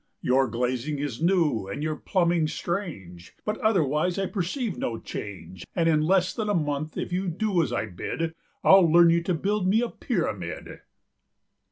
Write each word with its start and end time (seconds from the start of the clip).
"Your 0.23 0.47
glazing 0.47 0.97
is 0.97 1.21
new 1.21 1.67
and 1.67 1.83
your 1.83 1.95
plumbing's 1.95 2.53
strange, 2.55 3.35
But 3.45 3.59
otherwise 3.59 4.17
I 4.17 4.25
perceive 4.25 4.75
no 4.75 4.97
change; 4.97 5.63
And 5.75 5.87
in 5.87 6.01
less 6.01 6.33
than 6.33 6.49
a 6.49 6.55
month 6.55 6.97
if 6.97 7.13
you 7.13 7.27
do 7.27 7.61
as 7.61 7.71
I 7.71 7.85
bidI'd 7.85 8.33
learn 8.65 9.11
you 9.11 9.21
to 9.21 9.35
build 9.35 9.67
me 9.67 9.79
a 9.83 9.89
Pyramid!" 9.89 10.79